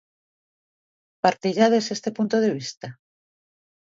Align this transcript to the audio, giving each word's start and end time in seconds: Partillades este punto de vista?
Partillades 1.23 1.85
este 1.95 2.09
punto 2.17 2.37
de 2.43 2.49
vista? 2.57 2.87